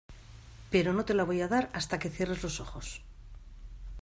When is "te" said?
1.05-1.13